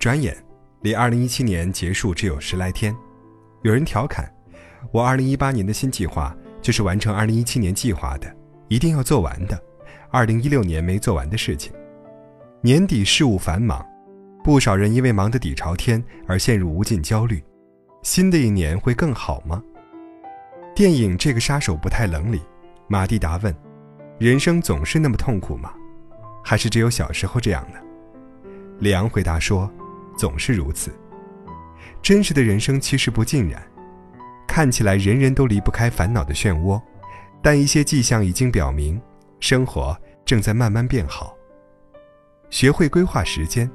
[0.00, 0.34] 转眼，
[0.80, 2.96] 离二零一七年结束只有十来天。
[3.60, 4.34] 有人调侃，
[4.92, 8.34] 我二零一八年的新计划就是完成二零一七年计划的，
[8.68, 9.62] 一定要做完的，
[10.10, 11.70] 二零一六年没做完的事情。
[12.62, 13.86] 年底事务繁忙，
[14.42, 17.44] 不少人因为忙得底朝天而陷入无尽焦虑。
[18.02, 19.62] 新的一年会更好吗？
[20.74, 22.40] 电影《这个杀手不太冷》里，
[22.88, 23.54] 马蒂达问
[24.18, 25.74] ：“人生总是那么痛苦吗？
[26.42, 27.78] 还是只有小时候这样呢？”
[28.80, 29.70] 李昂回答说
[30.20, 30.92] ：“总是如此。
[32.02, 33.66] 真实的人生其实不尽然，
[34.46, 36.78] 看起来人人都离不开烦恼的漩涡，
[37.42, 39.00] 但一些迹象已经表明，
[39.38, 41.34] 生活正在慢慢变好。
[42.50, 43.70] 学会规划时间，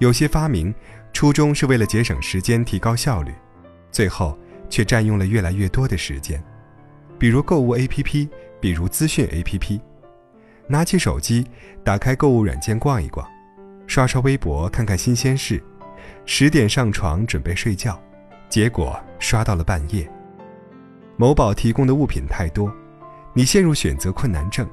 [0.00, 0.74] 有些发明
[1.14, 3.32] 初衷是为了节省时间、提高效率，
[3.90, 6.44] 最后却占用了越来越多的时间。
[7.18, 8.28] 比如购物 APP，
[8.60, 9.80] 比如资讯 APP，
[10.68, 11.46] 拿起手机，
[11.82, 13.26] 打开购物软件逛一逛。”
[13.86, 15.62] 刷刷微博，看看新鲜事，
[16.26, 18.00] 十点上床准备睡觉，
[18.48, 20.10] 结果刷到了半夜。
[21.16, 22.72] 某宝提供的物品太多，
[23.32, 24.66] 你陷入选择困难症；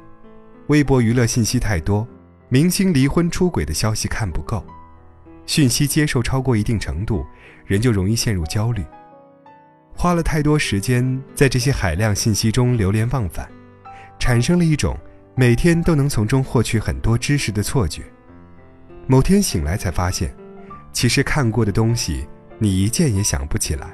[0.67, 2.08] 微博娱乐信息太多，
[2.49, 4.66] 明星离婚出轨的消息看不够，
[5.45, 7.25] 讯息接受超过一定程度，
[7.66, 8.83] 人就容易陷入焦虑。
[9.93, 13.47] 花了太多时间在这些海量信息中流连忘返，
[14.17, 14.97] 产生了一种
[15.36, 18.02] 每天都能从中获取很多知识的错觉。
[19.12, 20.34] 某天醒来才发现，
[20.94, 22.26] 其实看过的东西
[22.58, 23.94] 你一件也想不起来。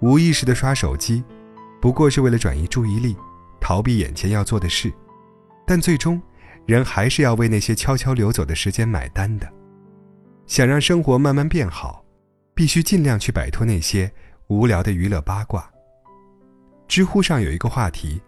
[0.00, 1.24] 无意识的刷手机，
[1.80, 3.16] 不过是为了转移注意力，
[3.62, 4.92] 逃避眼前要做的事。
[5.66, 6.20] 但最终，
[6.66, 9.50] 人还是要为那些悄悄流走的时间买单的。
[10.46, 12.04] 想让生活慢慢变好，
[12.54, 14.12] 必须尽量去摆脱那些
[14.48, 15.66] 无聊的娱乐八卦。
[16.86, 18.20] 知乎上有一个话题：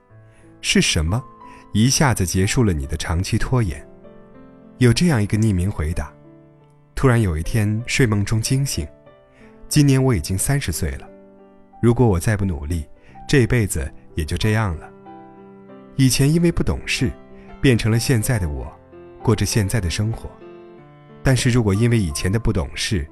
[0.63, 1.23] 是什么
[1.75, 3.87] 一下子结束了你的长期拖延？
[4.83, 6.13] 有这样一个匿名回答：
[6.97, 8.85] 突然有一天睡梦中惊醒，
[9.69, 11.09] 今年我已经三十岁了。
[11.81, 12.85] 如果我再不努力，
[13.29, 14.91] 这辈子也就这样了。
[15.95, 17.13] 以前因为不懂事，
[17.61, 18.67] 变成了现在的我，
[19.23, 20.29] 过着现在的生活。
[21.23, 23.07] 但是如果因为以前的不懂事，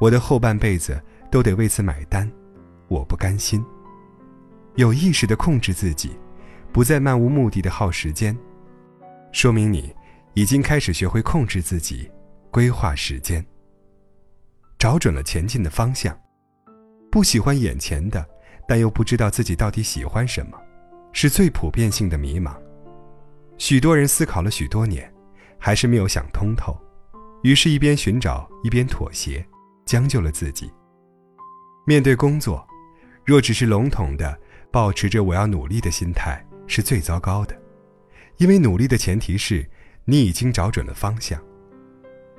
[0.00, 2.28] 我的后半辈子都得为此买单，
[2.88, 3.64] 我不甘心。
[4.74, 6.16] 有意识的控制自己，
[6.72, 8.36] 不再漫无目的的耗时间，
[9.30, 9.94] 说明你。
[10.34, 12.10] 已经开始学会控制自己，
[12.50, 13.44] 规划时间。
[14.78, 16.18] 找准了前进的方向，
[17.10, 18.26] 不喜欢眼前的，
[18.66, 20.58] 但又不知道自己到底喜欢什么，
[21.12, 22.56] 是最普遍性的迷茫。
[23.58, 25.12] 许多人思考了许多年，
[25.58, 26.74] 还是没有想通透，
[27.42, 29.46] 于是，一边寻找，一边妥协，
[29.84, 30.72] 将就了自己。
[31.86, 32.66] 面对工作，
[33.22, 34.36] 若只是笼统的
[34.70, 37.54] 保持着“我要努力”的心态，是最糟糕的，
[38.38, 39.68] 因为努力的前提是。
[40.04, 41.40] 你已经找准了方向。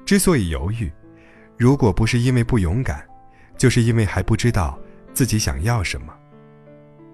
[0.05, 0.91] 之所以犹豫，
[1.57, 3.07] 如果不是因为不勇敢，
[3.57, 4.77] 就是因为还不知道
[5.13, 6.13] 自己想要什么。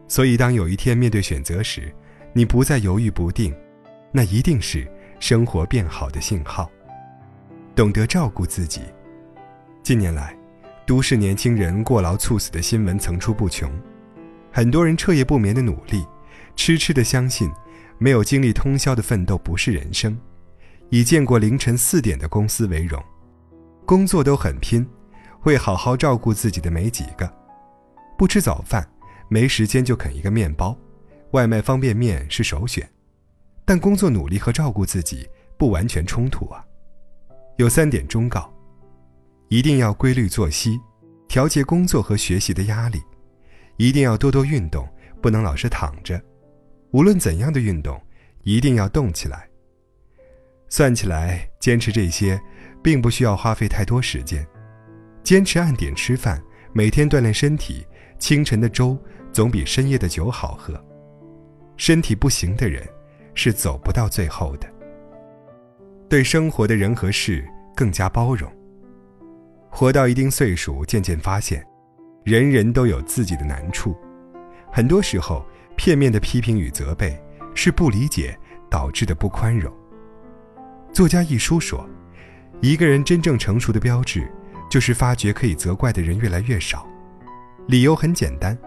[0.07, 1.93] 所以，当有一天面对选择时，
[2.33, 3.55] 你不再犹豫不定，
[4.11, 4.87] 那一定是
[5.19, 6.69] 生活变好的信号。
[7.75, 8.81] 懂得照顾自己。
[9.83, 10.35] 近年来，
[10.85, 13.71] 都市年轻人过劳猝死的新闻层出不穷，
[14.51, 16.03] 很多人彻夜不眠的努力，
[16.55, 17.51] 痴痴的相信，
[17.99, 20.19] 没有经历通宵的奋斗不是人生。
[20.89, 23.03] 以见过凌晨四点的公司为荣，
[23.85, 24.87] 工作都很拼，
[25.39, 27.31] 会好好照顾自己的没几个。
[28.17, 28.87] 不吃早饭，
[29.29, 30.77] 没时间就啃一个面包，
[31.31, 32.87] 外卖方便面是首选。
[33.65, 36.65] 但工作努力和照顾自己不完全冲突啊。
[37.57, 38.51] 有三点忠告：
[39.47, 40.79] 一定要规律作息，
[41.27, 42.99] 调节工作和学习的压力；
[43.77, 44.87] 一定要多多运动，
[45.21, 46.19] 不能老是躺着。
[46.91, 48.01] 无论怎样的运动，
[48.43, 49.48] 一定要动起来。
[50.69, 52.39] 算起来，坚持这些，
[52.83, 54.45] 并不需要花费太多时间。
[55.23, 56.41] 坚持按点吃饭，
[56.71, 57.85] 每天锻炼身体，
[58.19, 58.97] 清晨的粥
[59.33, 60.79] 总比深夜的酒好喝。
[61.75, 62.87] 身体不行的人，
[63.33, 64.67] 是走不到最后的。
[66.07, 68.51] 对生活的人和事更加包容。
[69.69, 71.65] 活到一定岁数，渐渐发现，
[72.23, 73.95] 人人都有自己的难处。
[74.71, 75.45] 很多时候，
[75.75, 77.19] 片面的批评与责备，
[77.55, 78.37] 是不理解
[78.69, 79.71] 导致的不宽容。
[80.99, 81.89] 作家一书说
[82.59, 84.29] ：“一个人真正成熟的标志，
[84.69, 86.85] 就是发觉可以责怪的人越来越少。
[87.69, 88.57] 理由很简单，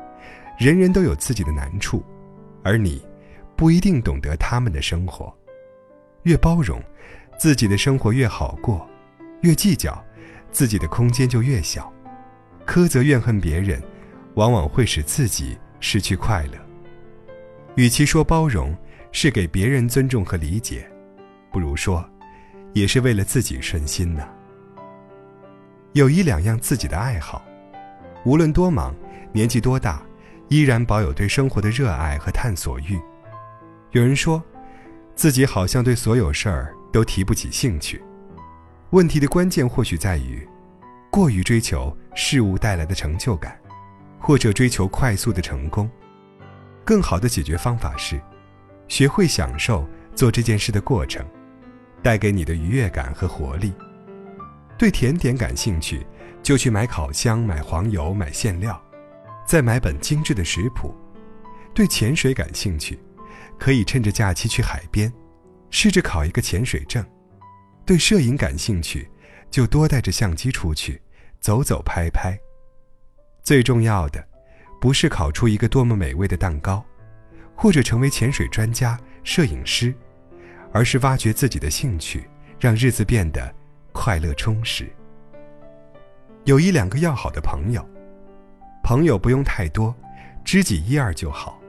[0.58, 2.02] 人人都有自己的难处，
[2.64, 3.05] 而你
[3.55, 5.31] 不一定懂得他们的生活。
[6.23, 6.82] 越包容，
[7.38, 8.81] 自己的生活越好过；
[9.43, 10.02] 越计较，
[10.50, 11.93] 自己的空间就越小。
[12.67, 13.79] 苛责怨恨别人，
[14.37, 16.58] 往往会使自己失去快乐。
[17.76, 18.75] 与其说包容
[19.12, 20.90] 是给别人尊重和理解，
[21.50, 22.02] 不如说。”
[22.72, 24.28] 也是为了自己顺心呢。
[25.92, 27.44] 有一两样自己的爱好，
[28.24, 28.94] 无论多忙，
[29.32, 30.02] 年纪多大，
[30.48, 32.98] 依然保有对生活的热爱和探索欲。
[33.90, 34.42] 有人说，
[35.14, 38.02] 自己好像对所有事儿都提不起兴趣。
[38.90, 40.48] 问题的关键或许在于，
[41.10, 43.58] 过于追求事物带来的成就感，
[44.19, 45.90] 或者追求快速的成功。
[46.84, 48.20] 更好的解决方法是，
[48.88, 51.24] 学会享受做这件事的过程，
[52.02, 53.72] 带给你的愉悦感和活力。
[54.76, 56.04] 对甜点感兴趣，
[56.43, 58.82] 就去买烤箱、买黄油、买馅料，
[59.46, 60.94] 再买本精致的食谱。
[61.72, 62.99] 对潜水感兴趣，
[63.58, 65.12] 可以趁着假期去海边，
[65.70, 67.04] 试着考一个潜水证。
[67.87, 69.08] 对摄影感兴趣，
[69.50, 71.00] 就多带着相机出去
[71.40, 72.37] 走走拍拍。
[73.43, 74.25] 最重要的，
[74.81, 76.84] 不是烤出一个多么美味的蛋糕，
[77.55, 79.94] 或者成为潜水专家、摄影师，
[80.72, 82.28] 而是挖掘自己的兴趣，
[82.58, 83.54] 让日子变得。
[83.94, 84.90] 快乐充实。
[86.44, 87.86] 有一两个要好的朋友，
[88.82, 89.94] 朋友不用太多，
[90.42, 91.60] 知己一二就好。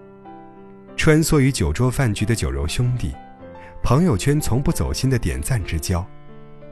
[0.96, 3.14] 穿梭于酒桌饭局的酒肉兄弟，
[3.84, 6.08] 朋友圈从不走心的点赞之交，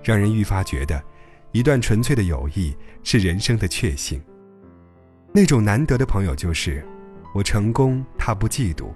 [0.01, 1.04] 让人愈发觉得，
[1.51, 2.74] 一段纯粹的友谊
[3.04, 4.24] 是人生的确幸。
[5.33, 6.81] 那种难得的朋友，就是
[7.36, 8.88] 我成功他不嫉妒，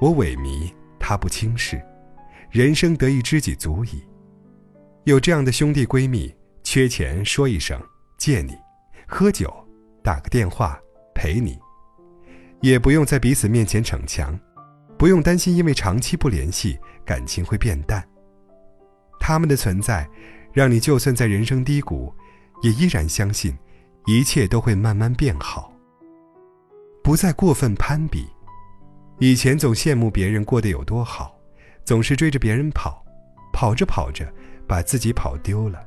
[0.00, 1.80] 我萎靡他不轻视，
[2.50, 4.02] 人生得一知己足矣。
[5.04, 7.80] 有这样的兄弟闺蜜，缺钱说一声
[8.18, 8.54] 借你，
[9.06, 9.52] 喝酒
[10.02, 10.78] 打个电话
[11.14, 11.56] 陪你，
[12.60, 14.38] 也不用在彼此面前逞强，
[14.98, 18.04] 不用担心因为长期不联系感情会变淡。
[19.20, 20.08] 他们的存在，
[20.52, 22.12] 让你就算在人生低谷，
[22.62, 23.56] 也依然相信
[24.06, 25.72] 一切都会慢慢变好。
[27.02, 28.26] 不再过分攀比，
[29.20, 31.34] 以前总羡慕别人过得有多好，
[31.90, 33.04] 总是追着别人跑，
[33.52, 34.24] 跑着跑着。
[34.64, 35.84] 把自己跑丢了。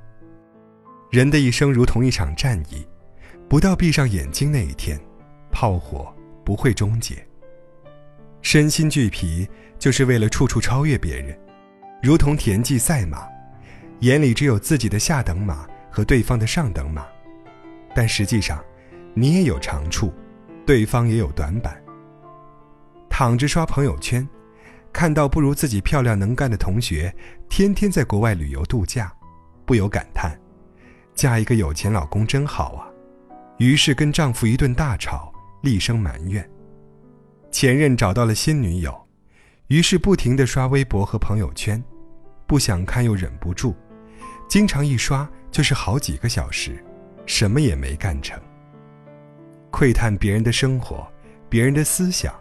[1.10, 2.86] 人的一生如同一场战役，
[3.48, 5.00] 不到闭上眼睛那一天，
[5.50, 6.14] 炮火
[6.44, 7.26] 不会终结。
[8.42, 9.48] 身心俱疲，
[9.80, 11.40] 就是为了处处超越别人，
[12.02, 13.26] 如同田忌赛马，
[14.02, 17.08] 眼里只有自己的下等马和对方的上等马，
[17.96, 18.62] 但实际上，
[19.14, 20.14] 你也有长处，
[20.66, 21.82] 对方也有短板。
[23.10, 24.28] 躺着刷朋友圈。
[24.94, 27.14] 看到不如自己漂亮能干的同学，
[27.50, 29.12] 天天在国外旅游度假，
[29.66, 30.40] 不由感叹：
[31.16, 32.88] 嫁一个有钱老公真好啊！
[33.58, 36.48] 于是跟丈夫一顿大吵，厉声埋怨。
[37.52, 38.96] 前任找到了新女友，
[39.68, 41.84] 于是不停地刷微博和朋友圈，
[42.46, 43.76] 不想看又忍不住，
[44.48, 46.84] 经常一刷就是好几个小时，
[47.26, 48.40] 什么也没干成。
[49.72, 51.06] 窥探别人的生活，
[51.50, 52.34] 别人的思想，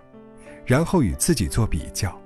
[0.66, 2.21] 然后与自己做比较。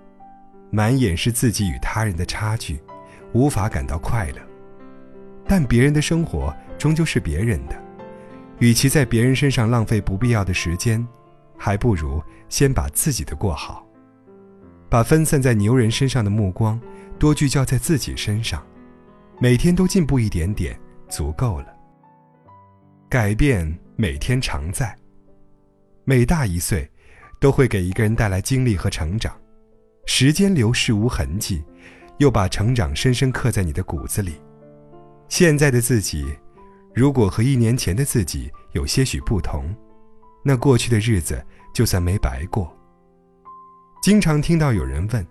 [0.76, 2.78] 满眼是自己与他人的差距，
[3.32, 4.42] 无法感到快乐。
[5.48, 7.82] 但别人的生活终究是别人的，
[8.58, 11.02] 与其在别人身上浪费不必要的时间，
[11.56, 13.86] 还不如先把自己的过好。
[14.90, 16.78] 把分散在牛人身上的目光
[17.18, 18.62] 多聚焦在自己身上，
[19.40, 20.78] 每天都进步一点点，
[21.08, 21.74] 足够了。
[23.08, 24.94] 改变每天常在，
[26.04, 26.86] 每大一岁，
[27.40, 29.34] 都会给一个人带来经历和成长。
[30.06, 31.62] 时间流逝无痕迹，
[32.18, 34.40] 又把成长深深刻在你的骨子里。
[35.28, 36.24] 现在的自己，
[36.94, 39.74] 如果和一年前的自己有些许不同，
[40.44, 42.72] 那过去的日子就算没白过。
[44.00, 45.26] 经常听到有人问，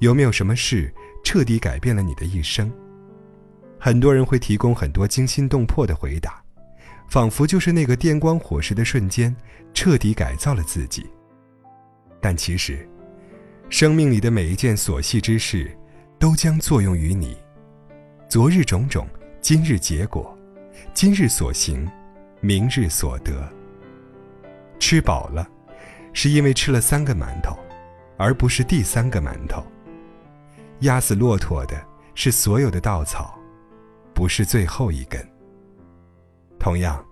[0.00, 2.72] 有没有什么事彻底改变了你的一生？
[3.78, 6.42] 很多人会提供很多惊心动魄的回答，
[7.10, 9.36] 仿佛就是那个电光火石的瞬间，
[9.74, 11.06] 彻底改造了自己。
[12.18, 12.88] 但其实。
[13.68, 15.76] 生命里的每一件琐细之事，
[16.20, 17.36] 都将作用于你。
[18.28, 19.06] 昨日种种，
[19.40, 20.24] 今日结果；
[20.94, 21.88] 今日所行，
[22.40, 23.32] 明日所得。
[24.78, 25.48] 吃饱了，
[26.12, 27.58] 是因为吃了三个馒头，
[28.16, 29.66] 而不是第三个馒头。
[30.80, 33.36] 压死骆驼的是所有的稻草，
[34.14, 35.20] 不是最后一根。
[36.56, 37.04] 同样，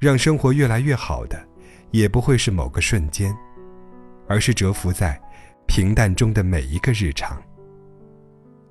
[0.00, 1.40] 让生活越来越好的，
[1.92, 3.32] 也不会是某个瞬间，
[4.26, 5.20] 而是蛰伏在。
[5.72, 7.40] 平淡中的每一个日常。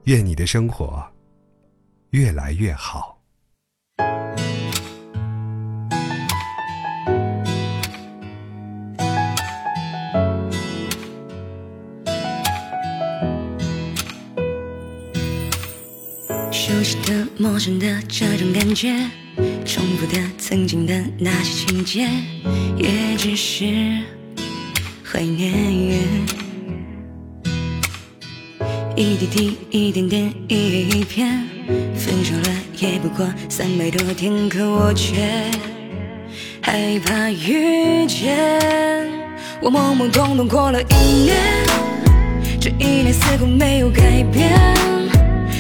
[0.03, 1.01] 愿你的生活
[2.09, 3.17] 越来越好。
[16.51, 19.09] 熟悉的、陌生的这种感觉，
[19.65, 22.09] 重复的、曾经的那些情节，
[22.75, 24.03] 也只是
[25.01, 26.48] 怀念。
[28.99, 31.47] 一滴滴，一点点，一叶一片，
[31.95, 35.15] 分手了也不过三百多天，可我却
[36.61, 38.37] 害怕遇见。
[39.61, 41.37] 我懵懵懂懂过了一年，
[42.59, 44.51] 这一年似乎没有改变。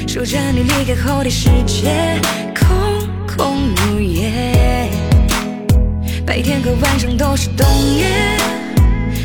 [0.05, 2.19] 守着你离开后的世界，
[2.53, 2.67] 空
[3.25, 4.89] 空如也。
[6.25, 7.65] 白天和晚上都是冬
[7.95, 8.05] 夜，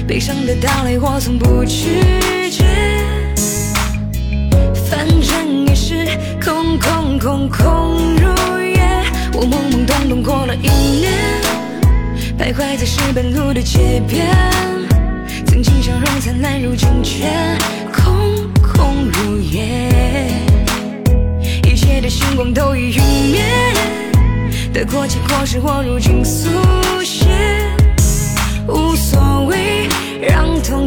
[0.07, 1.99] 悲伤的到来我从不拒
[2.49, 2.65] 绝。
[6.79, 9.05] 空空空如也。
[9.33, 11.13] 我懵懵懂懂过了一年，
[12.39, 14.27] 徘徊在石板路的街边，
[15.47, 17.27] 曾经笑容灿烂，如今却
[17.93, 19.91] 空空如也。
[21.65, 23.03] 一切的星光都已陨
[23.33, 23.43] 灭，
[24.73, 26.49] 得过且过是我如今速
[27.03, 27.27] 写，
[28.69, 29.89] 无所谓，
[30.21, 30.87] 让痛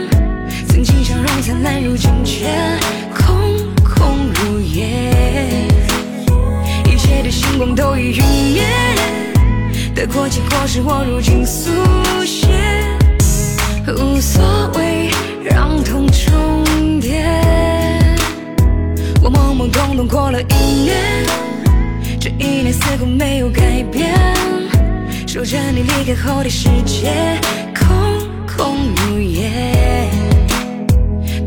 [0.83, 2.47] 曾经笑容灿烂，如今却
[3.13, 3.35] 空
[3.83, 5.67] 空如也。
[6.85, 8.63] 一切的星光都已陨灭，
[9.93, 11.69] 得过且过是我如今速
[12.25, 12.47] 写，
[13.89, 14.43] 无所
[14.75, 15.11] 谓，
[15.43, 17.23] 让痛重叠。
[19.21, 20.97] 我懵懵懂懂过了一年，
[22.19, 24.15] 这一年似乎没有改变。
[25.27, 27.39] 守着你离开后的世界，
[27.75, 27.87] 空
[28.47, 29.51] 空如也。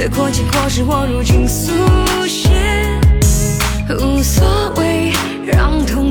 [0.00, 1.72] 得过且过是我如今速
[2.26, 2.48] 写
[3.98, 5.12] 无所谓
[5.44, 6.09] 让痛